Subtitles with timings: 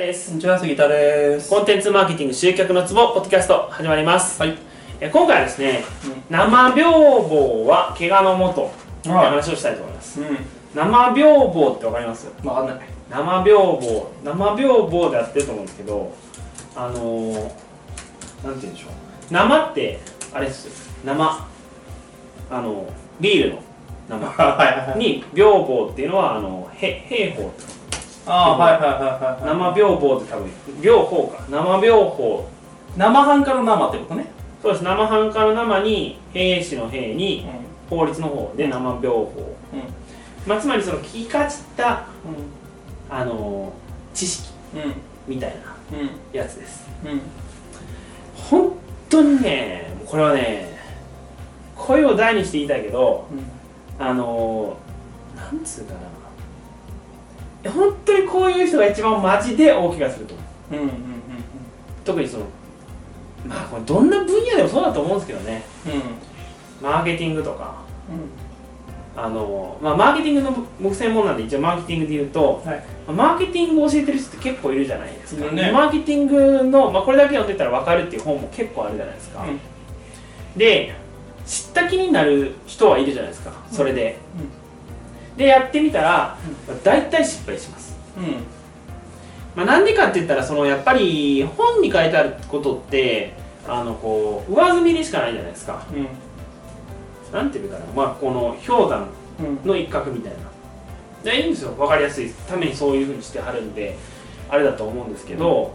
[0.00, 0.28] です。
[0.28, 1.50] こんにちは杉田です。
[1.50, 4.56] コンテンツマーケティング集客のツボポッドキャスト始まります、はい。
[4.98, 5.84] え今回はですね、
[6.30, 9.26] 生病房は怪我のもとってはい。
[9.26, 10.38] 話をしたいと思います、うん。
[10.74, 11.22] 生病
[11.52, 12.28] 房ってわかります？
[12.42, 12.80] 分かんない。
[13.10, 14.10] 生病房。
[14.24, 16.12] 生病房でやってると思うんですけど
[16.74, 17.50] あのー、なんて
[18.42, 18.90] 言うんでしょう。
[19.30, 19.98] 生って
[20.32, 20.72] あれですよ。
[21.04, 21.46] 生。
[22.50, 22.86] あの
[23.20, 23.62] ビールの
[24.08, 24.24] 生。
[24.32, 24.98] はいはいはい。
[24.98, 27.79] に病房っていうのはあのへ兵法あ
[28.32, 30.50] あはいはいはいはい生病房って多分
[30.82, 31.44] 病法か。
[31.50, 32.48] 生病法
[32.96, 34.26] 生半可の生ってことね。
[34.62, 34.84] そうです。
[34.84, 37.48] 生半可の生に兵士の兵うにん。
[37.88, 39.56] 法律の方で生病法、
[40.46, 42.04] まあ、つまりその聞きかじった
[43.10, 43.72] あの
[44.14, 44.94] 知識うん。
[45.26, 45.50] みたい
[45.92, 46.10] なうん。
[46.32, 46.88] やつです。
[47.04, 47.20] うん。
[48.36, 48.72] 本
[49.08, 50.78] 当にねこれはね
[51.76, 53.26] 声を大にして言いたいけど
[53.98, 54.76] あの
[55.36, 56.00] なんつうかな
[57.68, 60.74] 本当にこういう人が一番マジで大怪我すると思う。
[60.74, 60.94] うんうんうん
[62.02, 62.44] 特にその
[63.46, 65.62] まあこれどんな分野でもそうだと思うんですけどね。
[65.86, 66.82] うん。
[66.82, 67.74] マーケティングとか。
[68.10, 69.22] うん。
[69.22, 72.84] あの、まあ、マーケティングの僕専門なんで一応マーケティングで言うとはい。
[73.08, 75.72] マーケティングを教えてる人って結構いるじゃないですか、ね。
[75.72, 79.60] マーケティングの、まあ、これだけ読んでたら分かるっていう本も結構あるじゃないですか、うん。
[80.56, 80.94] で
[81.44, 83.52] 知った気になる人はいるじゃないですか。
[83.72, 84.18] それで、
[85.40, 86.36] でやってみたら、
[86.68, 88.24] まあ、大体失敗します、うん。
[89.56, 93.32] まあ、なんでかって言ったらそのやっぱり本に書いてあることって
[93.66, 95.82] あのこう上積みでしかないじゃないですか。
[95.94, 96.06] うん。
[97.32, 99.08] なんていうかな、まあ、この氷山
[99.40, 99.66] うん。
[99.66, 100.38] の一角みたいな。
[101.24, 101.70] でいいんですよ。
[101.70, 102.30] 分かりやすい。
[102.46, 103.96] ためにそういうふうにしてはるんで
[104.50, 105.72] あれだと思うんですけど、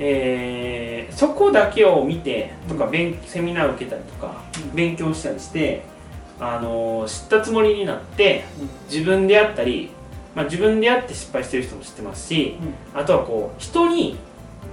[0.00, 4.74] えーそこだけを見てとか勉セミナーを受けたりとかうん。
[4.74, 5.82] 勉強したりして、
[6.40, 8.44] あのー知ったつもりになって
[8.90, 9.90] 自分でやったり、
[10.34, 12.56] まあ、自分でやって失敗してる人も知ってますし
[12.94, 14.16] あとはこう人に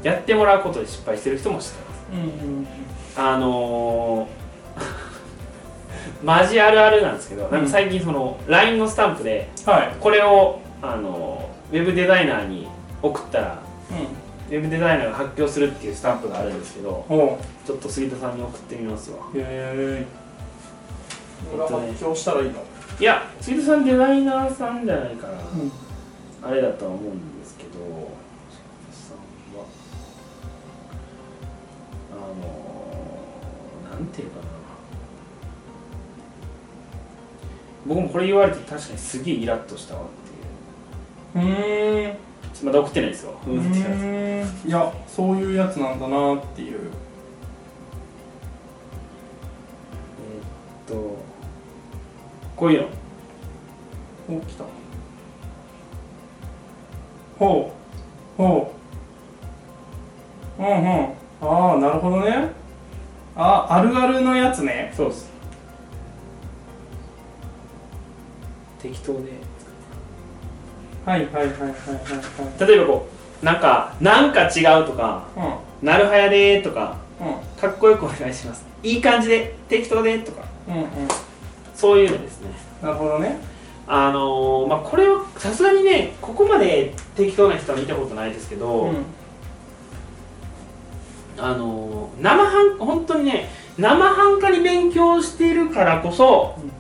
[0.04, 2.02] やってもらうことで失敗してる人も知ってます。
[2.14, 2.20] うん
[2.58, 2.68] うん
[3.16, 4.42] あのー
[6.24, 9.96] マジあるあるなんですけど、なんか最近その LINE のスタンプではい。
[10.00, 12.68] これをあのウェブデザイナーに
[13.02, 13.60] 送ったら
[13.90, 13.94] う
[14.54, 14.56] ん。
[14.56, 19.18] ウェブデザイナーが発狂するっていうスタンプがあるんですけどほちょっと杉田さんに送ってみますわ
[21.54, 22.64] うへええっとね発表したらいいの？
[23.00, 25.72] いや杉田さんデザイナーさんじゃないから、うん。
[26.44, 27.72] あれだとは思うんですけど。
[28.92, 29.18] さん
[29.58, 29.66] は
[32.12, 32.16] あ
[33.94, 34.44] のなんていうかな。
[37.88, 40.06] 僕もこれ言われて確かにすげえイラッとしたわっ
[41.34, 41.46] ていう。
[41.48, 42.14] うー。
[42.14, 42.18] ん
[42.64, 43.34] まだ送ってないですよ。
[43.48, 43.72] ううん。
[43.72, 46.80] ってやつーんいやそういうやつなんだなっていう。
[50.88, 51.31] えーっと
[52.62, 52.88] こういうの
[54.38, 54.64] お来た。
[57.40, 57.74] ほ
[58.38, 58.38] う。
[58.38, 58.72] ほ
[60.60, 60.62] う。
[60.62, 61.08] うんうん。
[61.42, 62.50] ああなるほどね。
[63.36, 64.94] ああるあるのやつね。
[64.96, 65.32] そうです。
[68.80, 69.20] 適当で。
[71.04, 73.08] はいはいはいはいはい例えばこ
[73.42, 77.28] うなんかなんか違うとかはいなるはやでーとかうん。
[77.28, 78.64] うんかっこよくお願いします。
[78.84, 80.44] いい感じで適当でとか。
[80.68, 80.88] うんうん
[81.82, 82.52] そういうのですね。
[82.80, 83.40] なるほどね。
[83.88, 89.04] あのー、まあこれはさすがにねここまで適当な人は見たことないですけど、うん。
[91.40, 93.50] あのー生半本当にね
[93.80, 96.72] 生半可に勉強しているからこそ、うん。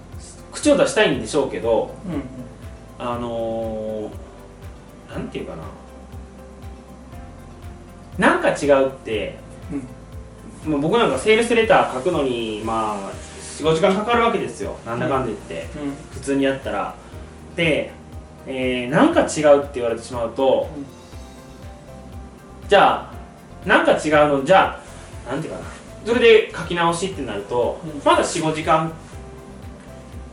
[0.52, 5.64] 口を出したいんでしょうけどうんあのー、なんていうかな。
[8.20, 9.40] なんか違うって、
[10.64, 13.31] まあ、僕なんかセールスレター書くのにまあ
[13.62, 14.76] 45時間かかるわけですよ。
[14.86, 16.96] なんだかんだ言って、うん普通にやったら。
[17.56, 17.92] で、
[18.48, 20.86] えー、なんか違うって言われてしまうと、うん。
[22.68, 24.80] じゃあなんか違うのじゃ
[25.28, 25.66] あなんていうかな。
[26.06, 28.02] それで書き直しってなると、うん。
[28.04, 28.92] まだ45時間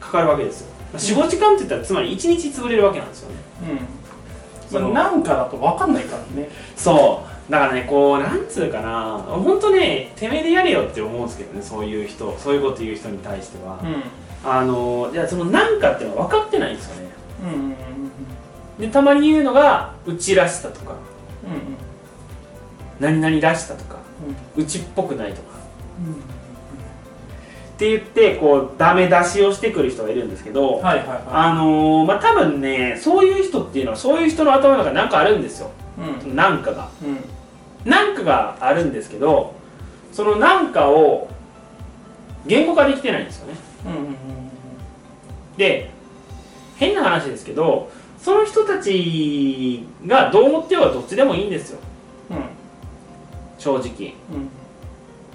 [0.01, 0.69] かかるわけですよ。
[0.95, 3.37] 45時間って言ったらつまり1日潰れるわけなんですよね。
[3.71, 4.71] うん。
[4.71, 6.51] そのなんかだと分かんないからね。
[6.77, 14.03] そうだからねこうなんつうかな本当ねてめえでやれよって思うんですけどねそういう人そういうこと言う人に対しては、うん。
[14.49, 17.11] あのじゃあそのなんかっていうのは分かってないんですよね。
[17.43, 17.75] うんうんうん
[18.79, 20.93] でたまに言うのがうちらしさとか。
[20.93, 20.99] うん
[23.01, 23.97] 何々らしさとか。
[24.57, 24.63] うん。
[24.63, 25.59] うちっぽくないとか。
[26.07, 35.71] うんって言ってこうダメ出しをしてくる人がいるんですけど、はいはいはあのーまあ多分ねそういう人っていうのはそういう人の頭の中に何かあるんですよ。
[36.25, 36.37] いうん。
[36.37, 36.89] なんかが。
[37.03, 37.38] うん
[37.89, 39.55] なんかがあるんですけど
[40.13, 41.29] そのなんかを
[42.47, 43.59] 言語化できてないんですよね。
[43.87, 44.17] うんうん
[45.57, 45.91] で
[46.77, 51.81] 変な話ですけどその人たちがどう思ってようがどっちでもいいんですよ。
[52.31, 52.37] うん。
[53.59, 54.15] 正直。
[54.33, 54.49] うん。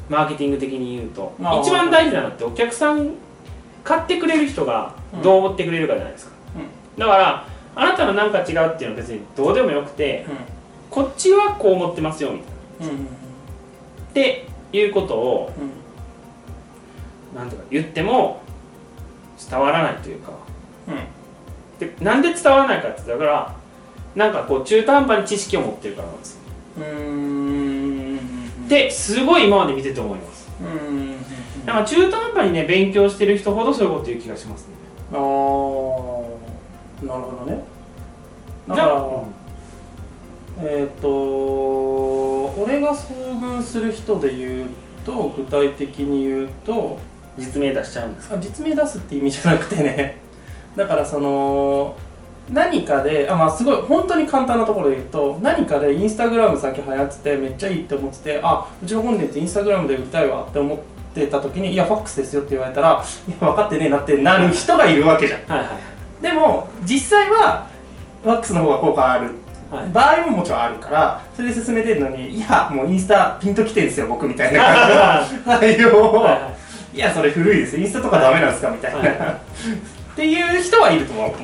[0.10, 1.34] マーケティング的に言うと。
[1.62, 3.16] 一番大事なのってお客さん
[3.84, 6.32] 買ってくれる人がどう思ってくれるかじゃないですか、
[6.98, 10.26] だからあなたのなんか違うっていうのは別にどうでもよくて
[10.94, 12.46] こっちはこう思ってますよみた
[12.86, 12.94] いな。
[12.94, 13.08] うんうんっ
[14.14, 18.44] ていうことをうんなんとか言っても
[19.50, 20.32] 伝わらないというか。
[20.88, 20.96] うん
[21.80, 23.56] でなんで伝わらないかってだから
[24.16, 26.40] なんかこう中途半端に知識を持ってるからなんです
[26.78, 28.68] うーん。
[28.68, 30.48] ですごい今まで見てて思います。
[30.62, 31.18] うん。
[31.66, 34.74] だから中途半端にね勉強してる人ほどそういうこと言う気がしますね。
[35.12, 35.26] ああなる
[37.02, 37.64] ほどね。
[38.68, 38.88] だから
[40.62, 44.70] えっ、と俺が遭遇する人で言う
[45.06, 46.98] と具体的に言うと
[47.38, 48.36] 実名出しちゃうんですか？
[48.36, 50.18] あ実名出すって意味じゃなくてね。
[50.76, 51.96] だからその
[52.52, 60.78] 何かであまあすごい本当に簡単なところで言うと何かでインスタグラム先流行っててめっちゃいいって思っててあうちの本人ってインスタグラムで売りたいわって思っ
[61.16, 65.40] てた時にいやファックスですよって言われたらいや分かってねえなってなる人がいるわけじゃん。
[65.48, 65.68] はいはい
[66.22, 67.66] でも実際は
[68.26, 69.34] ワックスの方が効果あるはい
[69.94, 76.52] 場合ももちろんあるからそれで進めてるのにいやもうインスタピンときてんすよ僕みたいな感じの 対応を、は
[76.96, 77.76] いやそれ古いです。
[77.76, 78.70] インスタとかダメなんですか？
[78.70, 79.10] みたいな、はい。
[79.10, 81.36] っていう人はいると思うも。
[81.36, 81.42] ち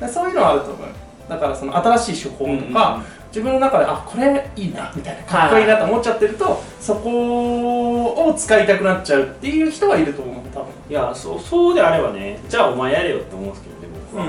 [0.00, 0.86] ろん、そういうのはあると思う。
[1.28, 10.66] だからその新しい手法とか、自分の中であこれいいなみたいなかっこいいなと思っちゃってると、そこを使いたくなっちゃうっていう人はいると思う多分。
[10.88, 14.26] いやそうそうであればねじゃあお前やれよって思うんですけどね僕は、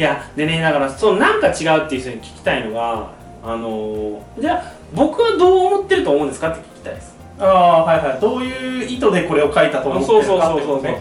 [0.00, 3.10] いやでねだからそのなんか違うっていう人に聞きたいのが
[3.44, 7.14] あのーじゃあ僕はどう思ってると思うんですかって聞きたいです。
[7.38, 8.18] ああはいはい。
[8.18, 11.00] どういう意図でこれを書いたと思ってるかってそうそうそうそうことね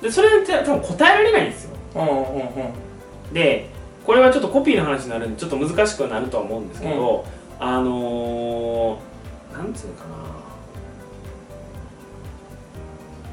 [0.00, 1.70] でそれって多分答えられないんですよ。
[1.96, 3.34] うんうんうん。
[3.34, 3.68] で
[4.06, 7.24] これはちょっとコピーの話になるんでちょっと難しくはなるとは思うんですけど、
[7.58, 10.14] あのー、なんつうのかな。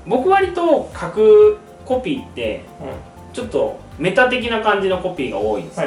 [0.08, 2.66] 僕割と書くコピーって
[3.34, 5.82] ちょっとメタ的な感じのコピーが多いんです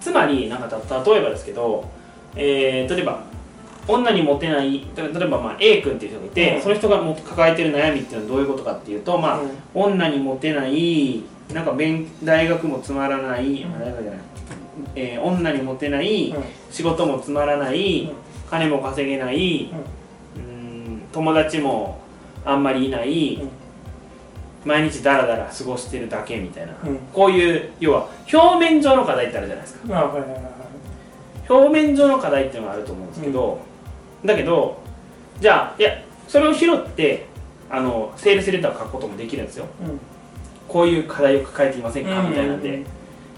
[0.00, 1.84] つまりなんかた例えばですけど、
[2.34, 3.22] えー例えば
[3.90, 6.62] 女にモテない例えばまあ A 君っていう人がいて、うん。
[6.62, 9.50] その人がも抱えてる悩みっていうのはどういうことかっていうと、まあうん。
[9.74, 11.22] 女にモテない
[11.54, 13.74] なんか勉大学もつまらない、うん。
[13.74, 14.20] あ大学じゃない、
[14.94, 16.44] えー女にモテない、うん。
[16.70, 18.12] 仕事もつまらない、うん。
[18.50, 19.70] 金も稼げない、
[20.36, 21.98] うーん友達も
[22.44, 23.48] あんまりいない、うん
[24.64, 26.98] 毎日ダラダラ過ごしてるだけみたいな、うん。
[27.12, 29.98] こういう要は表面上の課題ってあるじゃないですか。
[29.98, 30.40] あはいはい
[31.50, 33.58] 表面上の課題っていうのがあると思うんですけど、
[34.24, 34.82] だけど
[35.40, 37.26] じゃあいやそれを拾って
[37.70, 39.64] あのセールスレターを書くこともできるんですよ。
[39.80, 40.00] うん。
[40.68, 42.28] こういう課題を抱えていませんか、うん。
[42.28, 42.84] みたいなんで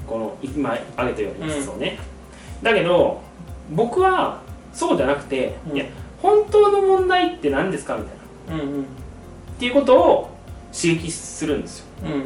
[0.08, 2.00] この今挙げたようにそうね、
[2.62, 3.20] だけど
[3.70, 4.42] 僕は
[4.72, 5.76] そうじゃなくて、うん。
[5.76, 5.86] いや
[6.20, 7.96] 本当の問題って何ですか？
[7.96, 8.04] み
[8.48, 8.64] たいな。
[8.64, 8.82] うんうん。
[8.82, 8.84] っ
[9.60, 10.30] ていうことを
[10.72, 11.86] 刺激するんですよ。
[12.04, 12.24] うんうんうん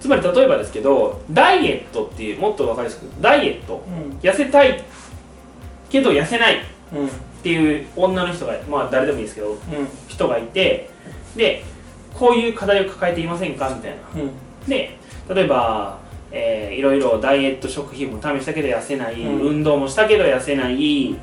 [0.00, 3.82] つまり例えばですけどダイエットっていうもっと分かりやすくダイエット。
[3.88, 4.18] うん。
[4.18, 4.84] 痩せたい
[5.88, 6.58] けど痩せない。
[6.92, 7.06] うん。
[7.06, 7.10] っ
[7.42, 9.58] ていう女の人がまあ誰でもいいですけどうん。
[10.06, 10.90] 人がいて
[11.36, 11.64] で
[12.12, 13.70] こういう課題を抱えていませんか？
[13.70, 14.20] みたいな。
[14.22, 14.68] うん。
[14.68, 15.98] で例えば、
[16.30, 19.40] えーいろいろダイエット食品も試したけど痩せない、うん。
[19.40, 21.16] 運動もしたけど痩せない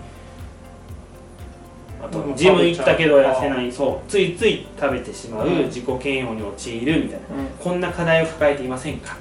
[2.36, 3.72] ジム行ったけど痩せない。
[3.72, 4.10] そう。
[4.10, 5.66] ついつい食べてしまう、うん。
[5.66, 7.44] 自己嫌悪に陥るみたいな。
[7.44, 7.48] うん。
[7.60, 9.16] こんな課題を抱えていませんか？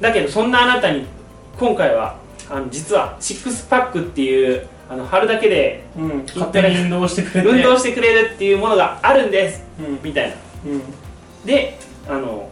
[0.00, 1.04] だけどそんなあなたに
[1.58, 2.16] 今回は
[2.50, 6.24] あの実はシックスパックっていうあの貼るだけでうん。
[6.26, 9.64] 勝手に運動してくれて運動してくれるっていうものがあるんです。
[9.78, 9.98] うん。
[10.02, 10.36] みたいな。
[10.66, 10.82] うん。
[11.44, 11.78] で
[12.08, 12.50] あの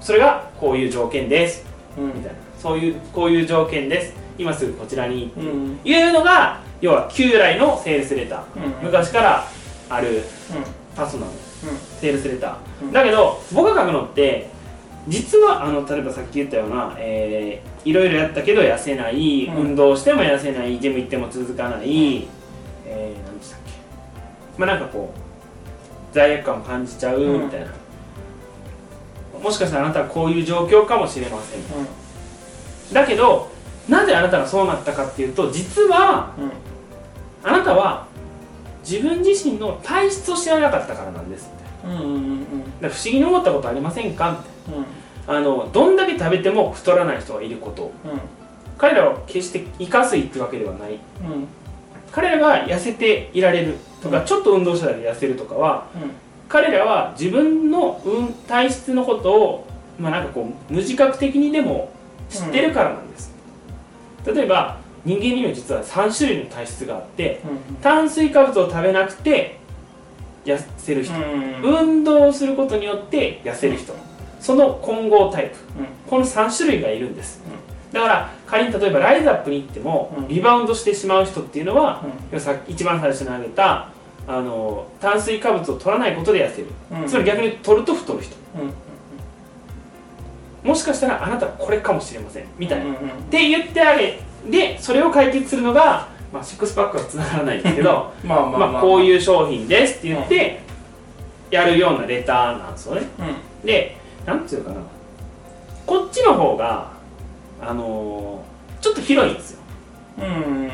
[0.00, 1.66] それがこういう条件です。
[1.96, 2.06] うん。
[2.08, 2.30] みたいな。
[2.58, 4.14] そういうこういう条件です。
[4.36, 5.80] 今すぐこちらにうん。
[5.84, 8.40] いうのが要は旧来のセールスレター。
[8.56, 8.84] うん。
[8.84, 9.44] 昔から
[9.90, 10.22] あるう
[10.96, 11.30] パスなのん。
[12.00, 12.90] セールスレタうん。
[12.90, 14.48] ーだけど僕が書くのって
[15.08, 19.56] 実はあの例えばさっき言ったような、えーいろいろやったけど痩せない、うん。
[19.68, 22.28] 運動しても痩せないジム行っても続かない、
[22.84, 23.72] えー、何でしたっけ。
[24.58, 25.18] まあなんかこう
[26.14, 27.44] 罪悪感を感じちゃううん。
[27.44, 27.66] みたいな、
[29.42, 31.60] もしかしたらあなたはこういう状況かもしれません。
[32.92, 33.48] だけど
[33.88, 36.50] なぜあなたがそうなったかっていうと実はうん
[37.42, 38.06] あなたは
[38.88, 41.88] 自分自身の体質を知らなかったからなんですって。
[41.88, 42.38] うんうんうん
[42.80, 45.34] 不思議に思ったことありませんかうん。
[45.34, 47.90] あのどんだけ食べても太らない人がいること。
[48.78, 50.92] 彼らは決して生かすいってわけではない。
[50.92, 50.98] うん。
[52.12, 54.26] 彼らが痩せていられるとか、うん。
[54.26, 55.86] ちょっと運動したら痩せるとかは
[56.48, 59.66] 彼らは自分の、うん、体質のことを、
[59.98, 61.92] まあ、なんかこう無自覚的にでも
[62.30, 63.32] 知ってるからなんです、
[64.26, 64.78] 例えば
[65.08, 67.40] 人間には実は3種類の体質があって
[67.80, 69.56] 炭水化物を食べなくて
[70.44, 71.14] 痩せる人、
[71.62, 73.94] 運動をすることによって痩せる人。
[74.40, 75.56] その混合タイプ。
[76.08, 77.42] この3種類がいるんです、
[77.92, 80.28] だから仮に例えばライズアップに行ってもうん。
[80.28, 82.04] リバウンドしてしまう人っていうのは、
[82.38, 83.90] さ一番最初に挙げた
[84.26, 86.68] あの炭水化物を取らないことで痩せる、
[87.06, 88.36] つまり逆に取ると太る人。
[90.62, 92.44] もしかしたらあなたはこれかもしれません。
[92.58, 92.96] みたいな、っ
[93.30, 100.60] て言ってあげでそれを解決するのが、まあ、シックスパックはつながらないんですけど まあまあまあ、こうういう商品ですって言って
[101.50, 103.02] やるようなレターなんですよね。
[103.64, 104.76] でなんていうかな。
[105.86, 106.90] こっちの方が
[107.62, 108.48] あのー
[108.82, 109.58] ちょっと広いんですよ。
[110.18, 110.68] うん。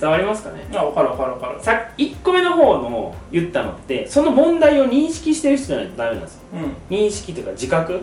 [0.00, 0.66] 伝わりますかね？
[0.74, 1.62] あ分かる分かる分かる。
[1.62, 6.40] さ1個目の方の言ったのってその問題を認識してる人じゃないとダメなんですよ。
[6.90, 6.96] うん。
[6.96, 7.92] 認識というか自覚。
[7.92, 8.00] うん。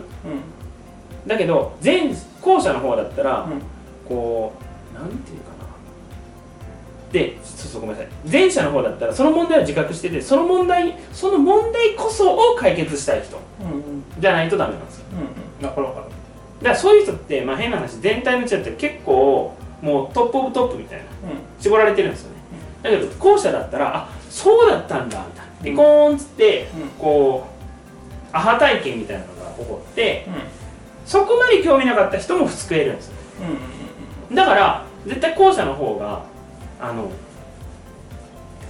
[1.26, 3.62] だけど前後者の方だったら、うん。
[4.08, 4.64] こう
[5.00, 5.60] なんていうかな。
[7.12, 8.30] でそうそうごめんなさい。
[8.30, 15.04] 前者の方だったらその問題を自覚しててその問題その問題こそを解決したい人うんうんじゃないとダメなんですよ。
[15.60, 16.06] うん分かる分かる。
[16.62, 21.04] だからそういう人って、まあ、変な話全体のうちだって結構もうトップオブトップみたいな
[21.58, 22.36] 絞られてるんですよね。
[22.82, 25.62] だけど後者だったらあそうだったんだみたいな。
[25.62, 26.88] でコーンっつってうん。
[26.90, 30.34] こうアハ体験みたいなのが起こってうん。
[31.04, 33.14] そこまで興味なかった人も救えるんですよ。
[34.30, 34.36] うん。
[34.36, 36.22] だから絶対後者の方が
[36.80, 37.10] あの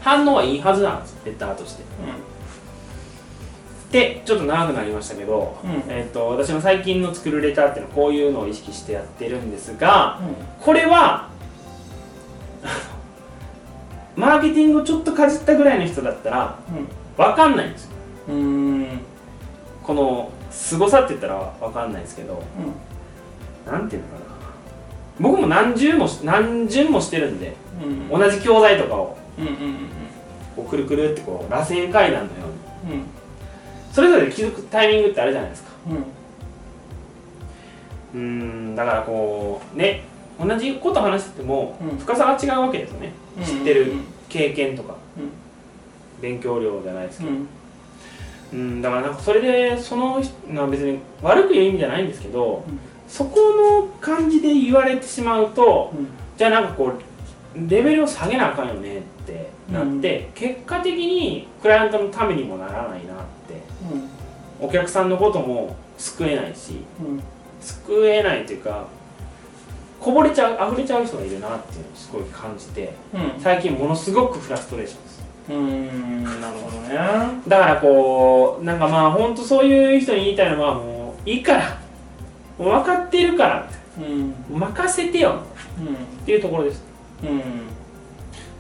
[0.01, 1.85] 反応はいいはずなんですレターとして。
[3.91, 5.71] でちょっと長くなりましたけど、うん。
[5.89, 10.65] えー、と私の最近の作るレターっていうのはこういうのを意識してやってるんですがうん。
[10.65, 11.29] これは
[14.15, 16.55] マーケティングをちょっとかじったぐらいの人だったら
[17.17, 17.91] 分かんないんですよ。
[18.29, 18.39] うんう
[18.83, 19.01] ん。
[19.83, 22.41] この凄さって言ったら分かんないですけど
[23.67, 24.21] なんていうのかな
[25.21, 27.55] 僕も何十もし何巡もしてるんで
[28.11, 28.21] うん。
[28.21, 29.77] 同じ教材とかをうんうんうん
[30.57, 32.47] こうくるくるってこう螺旋階段のよ
[32.85, 32.95] うに。
[32.95, 33.03] うん。
[33.93, 35.71] それぞれ気づくタイミングってあるじゃないですか。
[38.15, 38.75] うん。
[38.75, 40.05] だからこうね
[40.41, 41.99] 同じこと話しててもうん。
[41.99, 43.93] 深さが違うわけですよね、うん知ってる
[44.29, 46.23] 経験とか、うん。
[46.23, 47.49] 勉強量じゃないですけど、うん。
[48.53, 55.93] うん、だからなんかそれでその人まあ別に悪く言う意味じゃないんですけど、うんそこの感じで言われてしまうと
[56.39, 56.93] じゃあなんかこ
[57.57, 63.17] うレベルを下げなあかんよねってなって、結果的にクライアントのためにもならないなっ
[63.49, 63.61] て
[64.61, 67.23] お客さんのことも救えないしうん。
[67.61, 68.87] 救えないというか
[70.01, 73.41] こぼれちゃう溢れちゃう人がいるなっていうのをすごい感じてうん。
[73.41, 75.21] 最近ものすごくフラストレーションです。
[75.51, 76.97] うんなるほどね。
[77.49, 81.81] だからこうなんかまあ本当そういう人に言いたいのはもういいから
[82.65, 83.69] 分かってるから。
[83.99, 84.35] うん。
[84.59, 85.41] 任せてよ。
[85.79, 85.95] うん。
[85.95, 86.83] っていうところです、
[87.23, 87.43] うん。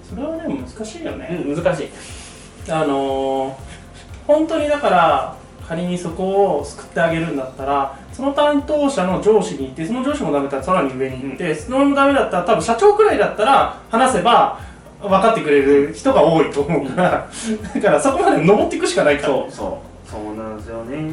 [0.08, 1.88] それはね難しいよね、うん、難しい。
[2.70, 3.54] あのー
[4.26, 5.34] 本当にだから
[5.66, 14.60] 仮にそこを救ってあげるんだったらその担当者の上司に行ってその上司もダメだったらさらに上に行って、そのダメだったら多分社長くらいだったら話せば
[15.00, 17.28] 分かってくれる人が多いと思うから、
[17.74, 19.34] だからそこまで登っていくしかないから。
[19.34, 20.10] そうそう。
[20.10, 21.12] そうなんですよね。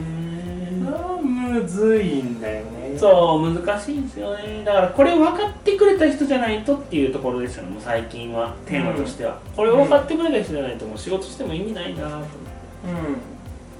[1.23, 4.63] むずいんだよねそう難しいんですよね。
[4.65, 12.35] だからこれを分かってくれた人じゃないとっていうところですよねもう最近はテーマとしては、これを分かってくれた人じゃないともう仕事しても意味ないなと思って。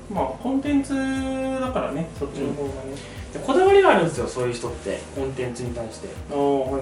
[0.09, 0.15] うん。
[0.15, 0.93] まあコンテンツ
[1.59, 2.95] だからねそっちの方がね、
[3.33, 4.99] でこだわりがあるんですよそういう人って。
[5.15, 6.07] コンテンツに対して。
[6.31, 6.81] ああはいはい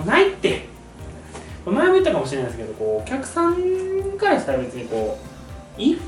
[0.00, 0.06] はい。
[0.06, 0.68] ないって。
[1.66, 3.54] 前も言ったかもしれないですけどこうお客さん
[4.18, 5.18] からしたら別にこ
[5.78, 5.98] ういい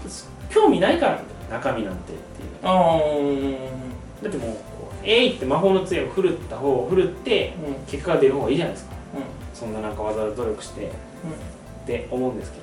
[0.49, 1.20] 興味ないから
[1.50, 2.49] 中身なんてっていう。
[2.62, 3.52] ああうん。
[4.22, 4.56] だってもう
[5.04, 7.54] えいって魔法の杖を振るった方を振るって
[7.87, 8.92] 結果が出る方がいいじゃないですか。
[9.54, 10.88] そんななんかわざわざ努力してっ
[11.87, 12.59] て思うんですけ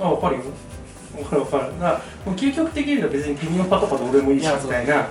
[0.00, 0.06] ど。
[0.06, 0.42] あ分かるよ。
[1.14, 1.64] 分かる分かる。
[1.72, 5.08] だからもう究極的には別に君のパトパト俺もいいしいやみたいな。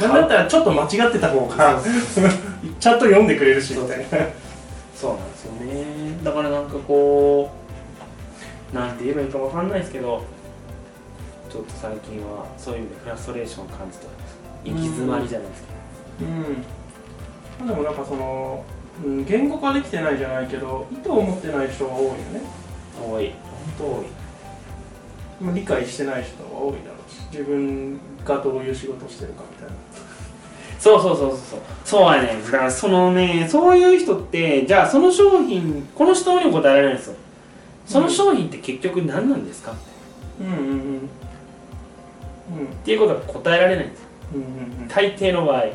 [0.00, 1.80] なんだったらちょっと間違ってた方が
[2.78, 4.04] ちゃんと読んでくれるしみたいな。
[4.94, 5.84] そうなんですよね。
[6.22, 7.50] だからなんかこ
[8.72, 10.22] うなんて言えばいいかわかんないですけど
[11.50, 14.29] ちょっと最近はそういう意味でフラストレーションを感じております
[14.64, 15.68] 行き詰まりじゃないですか。
[17.60, 17.66] うん。
[17.66, 18.64] でもなんかその、
[19.04, 22.42] うん、言語化できてないじゃないけど意図を持ってない人が多いよね。
[23.00, 23.30] 多い。
[23.30, 23.34] 本
[23.78, 24.06] 当多い。
[25.40, 29.74] まあ理解してない人が多いだろうし自分がどういう仕事をしてるかみたいな。
[30.78, 31.38] そうそうそうそう。
[31.38, 37.16] そうそうやねだからそのねそういう人ってじゃあその商品この質問にも答えられるんですよ。
[37.86, 39.80] その商品って結局何なんですかって。
[40.40, 40.46] うん。
[40.46, 40.62] うんう
[40.96, 40.98] ん
[42.66, 44.06] っていうことが答えられないんですよ。
[44.06, 44.09] うんうんうん
[44.88, 45.64] 大抵の場合。
[45.64, 45.70] うん。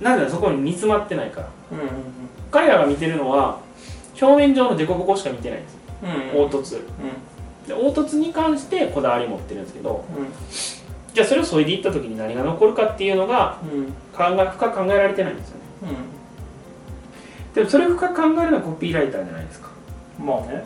[0.00, 1.48] なぜならそこに煮詰まってないから。
[2.50, 3.58] 彼らが見てるのは
[4.20, 5.76] 表面上の凸凹しか見てないんです
[6.32, 6.80] 凹凸。
[7.66, 10.26] で凹凸に関してこだわり持ってるんですけどうん。
[11.12, 13.86] じゃあそれを削いでいった時に何が残るかっていうのがうん。
[14.16, 15.62] 考え深く考えられてないんですよね。
[17.54, 19.70] でもそれを深く考えるのはコピーライターじゃないですか。
[20.20, 20.64] うんまあね。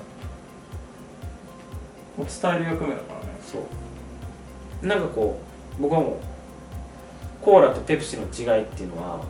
[2.19, 3.27] 伝える役目だからね。
[3.41, 3.59] そ
[4.83, 4.87] う。
[4.87, 5.50] なんかこう
[5.81, 6.15] 僕はもう
[7.45, 9.25] コーラとペプシの違いっていうのは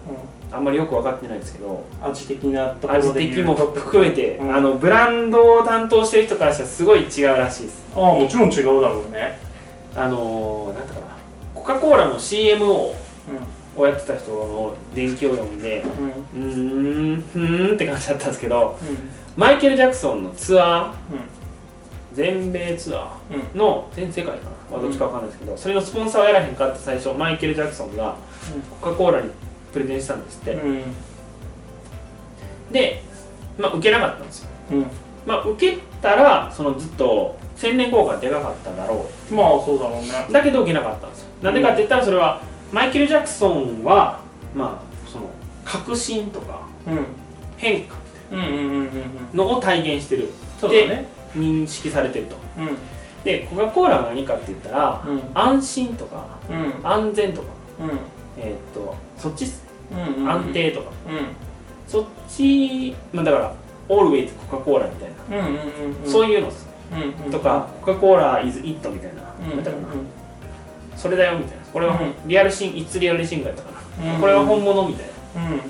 [0.53, 4.55] あんまりよく分かってないんですけどうん味的なところ味で的も含めて、うん。
[4.55, 7.85] あのブランドを担当してる人からしたらすごい違うらしいです。
[7.95, 9.39] ああもちろん違うだろうね。
[9.95, 11.07] あのー、なんだかな。
[11.55, 12.95] コカ・コーラの CM を
[13.77, 15.85] をやってた人の伝記を読んで
[16.35, 17.25] うん。
[17.35, 18.79] うんって感じだったんですけど
[19.37, 21.40] マイケル・ジャクソンのツアー
[22.13, 23.41] 全米ツアうん。
[23.41, 28.17] ーの全世界かな、まあ、どっちかわかんないですけど、それのスポンサーをやらへんかって最初マイケル・ジャクソンが
[28.81, 29.31] コカ・コーラに
[29.73, 30.83] プレゼンしたんですって、うん。
[32.73, 33.03] で、
[33.59, 34.49] まあ、受けなかったんですよ。
[34.73, 34.87] うん。
[35.27, 40.09] まあ受けたらそのずっと宣伝効果がでかかっただろまあそうだろうね。
[40.29, 41.29] うだけど受けなかったんですよ。
[41.43, 42.41] なんでかって言ったらそれは
[42.73, 44.21] マイケル・ジャクソンは
[44.55, 45.29] まあその
[45.65, 47.05] 革新とかうん。
[47.59, 47.97] 変化
[48.33, 48.89] うんうんうんうんうん。
[49.35, 50.31] のを体現してる。
[50.59, 52.37] そうだね認識されてると。
[52.59, 52.77] うん。
[53.25, 55.23] でコカ・コーラは何かって言ったらうん。
[55.35, 56.87] 安心とかうん。
[56.87, 57.49] 安全とか
[57.81, 57.91] うん。
[58.39, 59.47] えーっとそっち
[59.93, 60.91] うんうん安定とか。
[61.09, 61.17] うん。
[61.87, 63.55] そっちまあだから
[63.89, 66.11] オールウェイズコカ・コーラみたいな、うんうんうんうん。
[66.11, 66.69] そういうのっす。
[66.93, 69.23] うんうんとかコカ・コーラ is it みたいな、
[69.53, 69.75] うんなん
[70.97, 71.65] それだよみたいな。
[71.73, 72.15] これはうん。
[72.29, 73.71] リアルシンいつリアルシングやったか
[74.03, 74.21] な、うん。
[74.21, 75.51] これは本物みたいな。
[75.51, 75.59] うん。
[75.59, 75.63] っ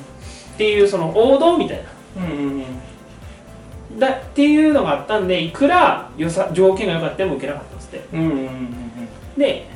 [0.57, 1.83] ていうその王道みたい
[2.17, 2.23] な。
[2.25, 2.65] うんうんうん
[3.99, 8.17] だっていうのがあったんでいくらよさ条件が良かったも受けなかったんですって。
[8.17, 9.69] うんうんうんで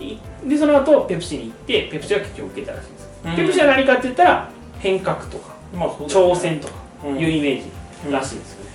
[0.00, 3.36] いでその後ペプシに行ってペプシは結局受けたらしいんです、うん。
[3.36, 4.48] ペプシは何かって言ったら
[4.80, 5.94] 変革とかまあね。
[6.08, 7.18] 挑戦とかうん。
[7.18, 7.70] いうイメージ
[8.10, 8.70] らしいんですよね、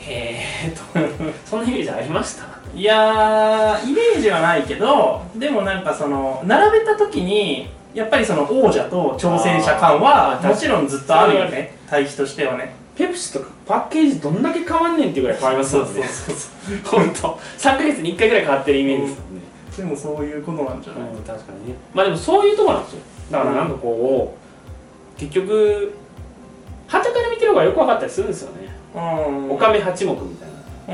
[0.00, 0.82] へえと。
[1.46, 2.44] そんなイメージありました？
[2.74, 11.76] いやーイメージはないけどでもなんかその並べた時にやっぱりその王者と挑戦者感はもちろんずっとあるよね。
[11.88, 16.02] 対比としてはねペプシとかパッケージどんだけ変わんねんっていうぐらい変わりますもんね。
[16.84, 17.38] 本当。
[17.58, 19.42] 3ヶ月に1回ぐらい変わってるイメージですもんね、
[19.76, 21.74] でもそういうことなんじゃない、うん、確かにね。
[21.94, 23.00] まあでもそういうとこなんですよ。
[23.30, 24.36] だからなんかこ
[25.16, 25.94] う結局
[26.86, 28.68] 旗から見てる方がよく分かったりするんですよね。
[28.94, 29.50] うん。
[29.52, 30.48] おかめ八目みたい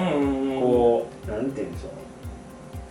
[0.04, 0.12] な。
[0.12, 1.90] うんこうなんていうんでしょう。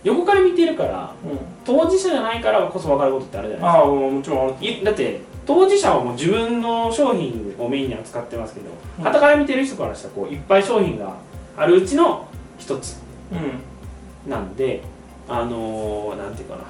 [0.04, 1.38] 横から見てるからうん。
[1.64, 4.50] 当事者じゃないからこそ分かることってあるじゃないああもちろんある。
[4.52, 8.66] ですかいだって当事者はもう自分の商品をメインに扱ってますけど
[8.98, 9.04] うん。
[9.04, 11.16] 旗から見てる人からしたらこういっぱい商品が
[11.56, 12.98] あるうちの一つ
[13.32, 14.30] うん。
[14.30, 14.82] なんで
[15.26, 16.64] あのー、なんていうかな。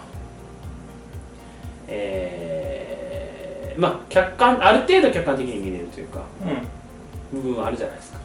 [1.88, 6.22] えー、まあ客観ある程度客観的に見れるというか
[7.32, 8.18] 部分はあるじゃないですか。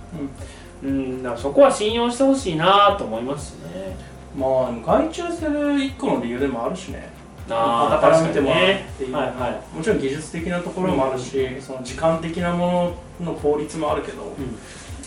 [0.83, 1.23] うん。
[1.23, 3.97] だからそこは信用してほしいなと思いますしね。
[3.97, 7.09] うんまあ外注する一個の理由でもあるしね
[7.49, 9.77] あー傍から見ても確かにねっていう、はいはい。
[9.77, 14.31] もちろん技術的なところもあるし、その時間的なものの効率もあるけど、やっ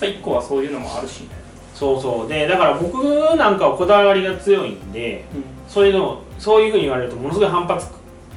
[0.00, 1.28] ぱ一個はそういうのもあるしね、
[1.74, 2.28] そうそう。
[2.28, 3.02] でだから僕
[3.36, 5.24] なんかはこだわりが強いんで
[5.68, 7.86] そういうのそういうふうに言われるとものすごい反発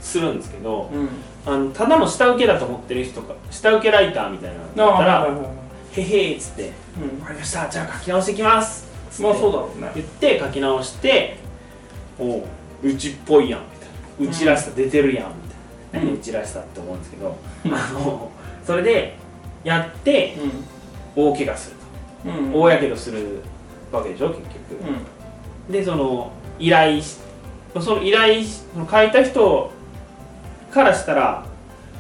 [0.01, 1.09] するんですけどうん。
[1.45, 5.49] あのただの下請けだと思ってる人か下請けライターみたいなのだったらはいはいはい
[5.95, 7.67] 「へへーっつって「うん分かりました。
[7.69, 8.87] じゃあ書き直していきます」
[9.21, 9.91] まあそうだろうね。
[9.95, 11.37] 言って書き直して
[12.19, 12.43] 「おう
[12.83, 13.78] うちっぽいやん」みたいな
[14.19, 15.29] 「うちらしさ出てるやん」
[15.91, 16.13] みたいなうん。
[16.13, 18.31] 何うちらしさって思うんですけどあの
[18.65, 19.15] それで
[19.63, 20.35] やって
[21.15, 21.71] 大怪我す
[22.25, 22.51] るうんうん。
[22.53, 23.41] と大やけどする
[23.91, 24.49] わけでしょ結局。
[25.67, 25.73] うん。
[25.73, 27.17] でその依頼し
[27.79, 29.71] その依頼しその書いた人
[30.71, 31.45] からしたら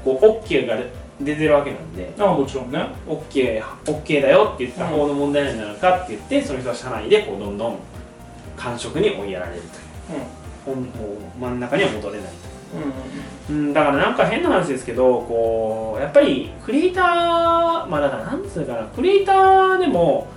[0.03, 0.77] こう OK が
[1.21, 2.85] 出てるわけなんでああもちろんね。
[3.07, 7.77] OK, OK だよって言った方の問題なんじゃないかって言ってその人は社内でこうどんどん
[8.55, 10.19] 感触に追いやられるという
[10.65, 10.89] ほんも
[11.37, 12.27] う真ん中には戻れない。
[12.27, 12.33] と
[13.49, 17.05] うんだからなんか変な話ですけどこうやっぱりクリエイター
[17.87, 20.27] まあだからなんつうかなクリエイターでも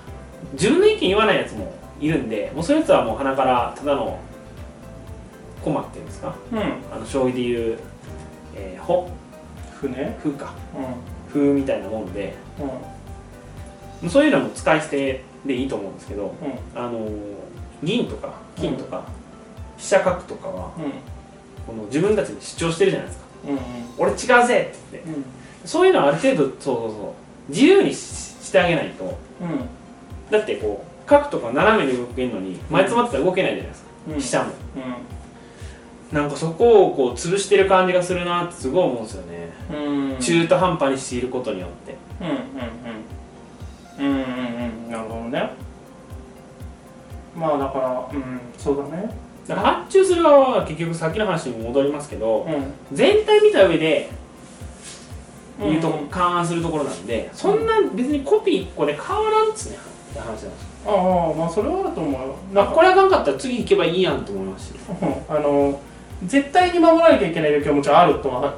[0.55, 4.19] 自分の意見言わないやつもいるんでもうそういうやつはもう鼻からただの
[5.63, 6.35] コマっていうんですか？
[6.53, 6.59] うん。
[6.59, 7.79] うんあの将棋でいう、
[8.57, 9.11] えー、ほ
[9.79, 10.17] 船？
[10.23, 10.55] 風か。
[10.75, 12.69] う風みたいなもんでんうん。
[12.69, 12.81] も
[14.05, 16.35] うそういうのはもう使い捨てでいいと思うんですけど
[16.75, 16.79] うん。
[16.81, 17.11] あのー
[17.85, 19.03] 銀とか金とか、
[19.83, 20.71] 飛車角とかは
[21.67, 23.27] この自分たちで主張してるじゃないですか。
[23.49, 23.61] うんうん。
[23.99, 25.11] 俺違うぜって言って。
[25.11, 25.25] うん。
[25.65, 27.15] そういうのはある程度そうそうそ
[27.49, 27.53] う。
[27.53, 29.05] 自由にししてあげないと。
[29.05, 29.11] うん。
[30.31, 33.89] だってこう角とか斜めに動けるのに前詰まってたら動けないじゃないですか。
[34.09, 34.15] うん。
[34.19, 34.51] 記者も、
[36.13, 40.19] うなんかそこをこう潰してる感じがするなってすごい思うんですよね、んうん。
[40.21, 41.97] 中途半端にしていることによって。
[42.21, 44.13] うんうん。
[44.13, 44.91] うんうんうんうん。
[44.91, 45.51] なるほどね。
[47.37, 48.41] まあだからうん。
[48.57, 52.73] そうだねだから発注する側は結局さっきの話に戻りますけど、うん。
[52.97, 54.09] 全体見た上で
[55.61, 56.09] 言うとうん。
[56.09, 59.77] 勘案するところなんで、そんな別にコピー1個で変わらんっつね
[60.11, 60.51] って話なんですよ。
[60.85, 62.65] ああまあそれはあると思うよ。
[62.67, 65.37] これあかんかったら次行けばいいやんと思いますしうん。
[65.37, 65.81] あの
[66.27, 68.55] 絶対に守らなきゃいけない領域はもちろんあるとは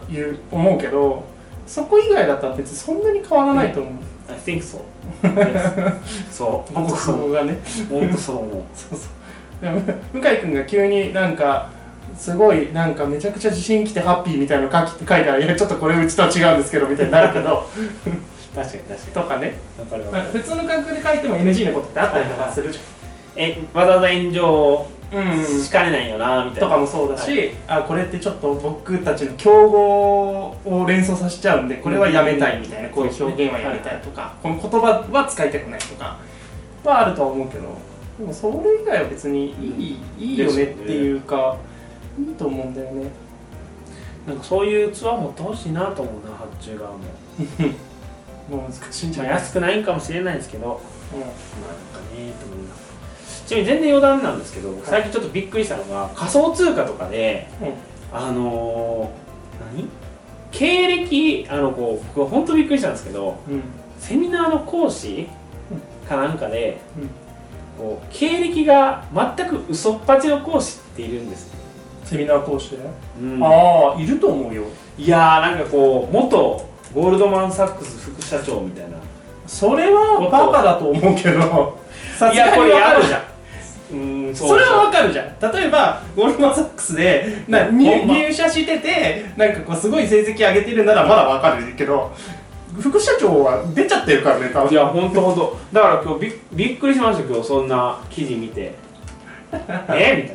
[0.51, 1.25] 思うけど
[1.66, 3.92] そこ以外だったら別にそんなに変わらないと思う、
[4.31, 4.81] I think so.
[6.31, 6.75] そう。
[6.75, 7.18] 本当そそう。
[7.20, 7.59] こがね。
[7.90, 8.51] 本当そう思う。
[8.75, 9.09] そうそう
[9.61, 11.71] 向井君が急になんか
[12.17, 17.67] すごいなんかめちゃくちゃ自信きてハッピーみたいなの書き書いたらいやちょっとこれうちとは違うんですけどみたいになるけど。
[18.55, 19.47] 確かに確とかに。
[19.47, 19.51] わ
[19.90, 22.79] かるわまあ、かる普通の感覚で書いても NG なことってあったりとかするじ
[23.37, 24.87] えわざわざ炎上
[25.64, 26.69] しかねないよなみたいな。
[26.69, 36.19] とかもそうだし、はあこれってちょっと僕たちの競合を連想させちゃうんでこれはやめたいみたいな、こういう表現はやめたいとか、この言葉は使いたくないとか
[36.85, 37.77] はあるとは思うけど
[38.18, 41.57] でもそれ以外は別にいい,、いいよねっていうか
[42.18, 43.07] いいと思うんだよね。
[44.27, 46.98] なんかそういう器持ってほしいなと思うな発注側も。
[48.48, 49.42] もう難しいんじゃまあない？
[49.42, 50.66] 安くないんかもしれないですけど。
[50.66, 53.44] うまあなんかねと思います。
[53.46, 57.72] ちなみに全然余談なんですけど、最近ちょっとびっくりしたのが仮想通貨とかでんうん。
[58.12, 59.88] あのー、何？
[60.53, 63.62] 経歴あのこう僕は本当びっくりしたんですけどうん。
[63.98, 65.27] セミナーの講師
[66.09, 67.11] かなんかで、うん
[67.77, 69.05] こう経歴が
[69.37, 71.53] 全く嘘っぱちの講師っているんです、
[72.05, 72.79] セミナー講師で、
[73.21, 73.43] うん。
[73.43, 74.65] ああいると思うよ。
[74.97, 78.97] いやーなんかこう元ゴールドマン・サックス副社長みたいな。
[79.47, 81.79] それはバカだと思うけど。
[82.33, 83.09] いやこれわかるじゃん。
[83.09, 83.23] やるじゃん
[83.93, 84.31] う。
[84.31, 85.53] んそれはわかるじゃん。
[85.53, 92.13] 例えばゴールドマン・サックスでな入入社しててなんかこうすごい成績上げてるならまだわかるけど
[92.81, 94.73] 副社長は出ちゃってるからね多分。
[94.73, 97.45] いや本当本当だから今日びっびっくりしました今日。
[97.45, 98.75] そんな記事見て。
[99.91, 100.23] え？
[100.23, 100.35] みた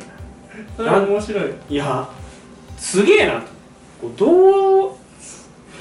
[0.76, 1.44] それは面白い。
[1.68, 2.08] いや
[2.78, 3.34] すげえな。
[3.34, 3.40] と
[4.00, 4.92] こうどう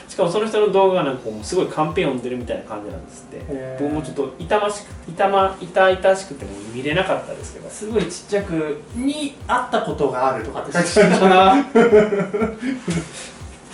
[0.10, 3.78] しかもその人の動画がなんかこうすごいカンペ読んでるみたいな感じなんですって。
[3.80, 7.69] 僕もちょっと痛ましく痛ま痛々しくても見れなかったですけど。
[7.69, 11.63] すごいちっちゃくに会ったことがあるとかって 書いてあるかな？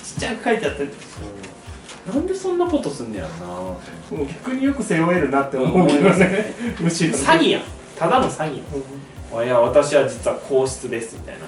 [0.04, 0.84] ちっちゃく書いてあって
[2.08, 3.80] なんでそんなことすんねやろなも
[4.12, 6.54] う逆によく背負えるなって思うけどね。
[6.80, 7.14] むしろ。
[7.16, 7.62] 詐欺やん。
[7.98, 9.46] ただの詐欺やん。
[9.46, 11.46] いや私は実は皇室ですみたいな。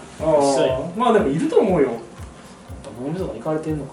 [0.97, 1.91] まあでもいると思うよ。
[3.01, 3.91] 脳みそが行かれてんのか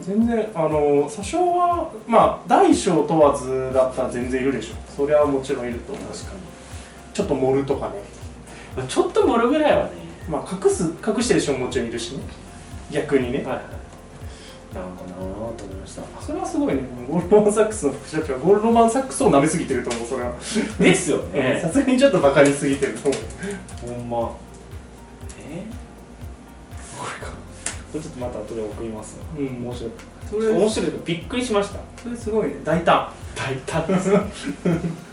[0.00, 4.74] 全然あの詐称はまあ大小問わずだったら全然いるでしょ。
[4.96, 6.04] それはもちろんいると思う。
[6.04, 6.40] な確かに、
[7.12, 7.94] ちょっと盛るとかね。
[8.76, 9.90] まあ、ちょっと盛るぐらいはね。
[10.28, 12.22] まあ隠す隠してる人ももちろんいるしね。
[12.90, 13.38] 逆にね。
[13.38, 13.62] はいはい
[14.74, 16.02] なんかなぁと思いました。
[16.22, 16.82] それはすごいね。
[17.08, 20.32] ゴールドマン・サックスの副社長はゴールドマン・サックスを舐めすぎてると思うそれは。
[20.78, 21.58] ですよね。
[21.62, 23.94] さすがにちょっとバカにすぎてると思う。
[23.96, 24.30] ほんま。
[25.40, 25.64] え？
[26.96, 27.32] これか。
[27.32, 27.34] こ
[27.94, 29.18] れちょっとまた後で送ります。
[29.18, 29.46] わうん。
[29.64, 29.90] 面白い。
[30.30, 31.80] それ面白いびっくりしました。
[32.00, 32.54] それすごいね。
[32.62, 33.08] 大胆。
[33.34, 33.86] 大胆。
[33.88, 34.12] で す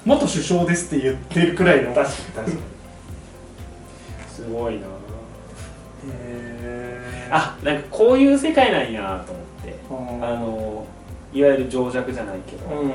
[0.05, 1.93] 元首相ですって言ってるくらいの。
[1.95, 2.57] 確かに確かに。
[4.35, 4.81] すごいな
[7.31, 9.75] あなんかこういう世界なんやと思って。
[10.21, 10.85] ああの
[11.33, 12.91] いわゆる情弱じゃないけど、うん。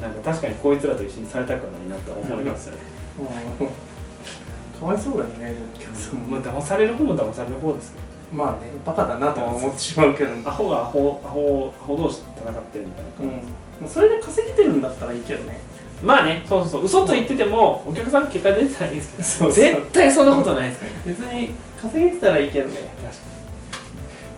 [0.00, 2.80] なんか確かにこいつらと一緒にされたくはないなと思いますよね、
[3.18, 4.80] うん。
[4.80, 6.14] かわいそうだよねお客さん。
[6.16, 8.04] もまあ騙される方も騙される方ですけど
[8.44, 13.46] まあねバカだなとは思ってしまうけど、うん、アホがアホアホアホ同士で戦ってるみたいな感じ、
[13.82, 15.58] もうそれで稼げてるんだったらいいけどね。
[16.02, 16.84] まあねそうそうそう。
[16.84, 19.24] 嘘と言っててもお客さん結果出てないですけど。
[19.24, 19.64] そうそう。
[19.64, 20.92] 絶対そんなことないですから。
[21.06, 21.50] 別に
[21.80, 22.74] 稼げてたらいいけどね。
[23.02, 23.35] 確かに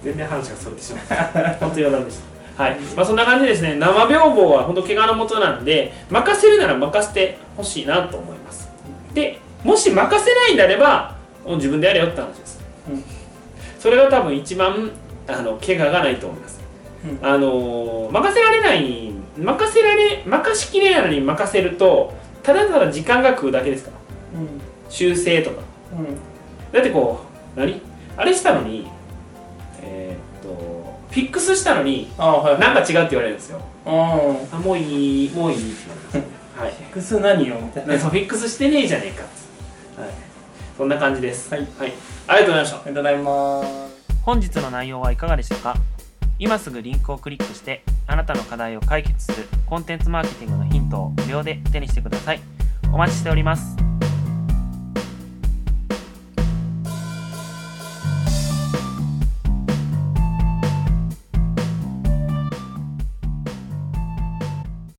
[0.09, 1.17] 全然話がそれてしまった
[1.55, 2.19] 本当に余談でし
[2.57, 2.81] たはい。
[2.97, 8.69] まあそんな感じでですね生病房は本当怪我のもとなんで任せるなら任せてほしいなと思います。
[9.13, 13.05] でもし任せないんであれば自分でやれよって話です、うん。
[13.79, 14.91] それが多分一番
[15.27, 16.61] あの怪我がないと思います、
[17.05, 17.27] うん。
[17.27, 24.41] あのー任せられない任せられ任しきれないのに任せるとただただ時間が食うだけですから。
[24.41, 24.49] うん。
[24.89, 25.63] 修正とか。
[25.93, 26.07] うん。
[26.73, 27.21] だってこ
[27.57, 27.81] う何？
[28.17, 28.89] あれしたのに
[31.21, 32.61] フィックスしたのにああはい。
[32.61, 33.61] なんか違うって言われるんですよ。
[33.87, 35.73] うんあもういいもういい。
[35.73, 37.93] ってなるんですはい複数何よみたいな。
[37.95, 39.27] ねそうフィックスしてねえじゃねえかっ
[39.97, 40.11] つはい。
[40.77, 41.53] そんな感じです。
[41.53, 41.67] はい。
[41.79, 41.93] はい、
[42.29, 42.77] ありがとうございました。
[42.77, 44.23] ありがとうございます。
[44.23, 45.75] 本日の内容はいかがでしたか？
[46.39, 52.41] 今すぐリンクをクリックしてあなたの課題を解決するコンテンツマーケティングのヒントを無料で手にしてください。
[52.93, 53.77] お待ちしております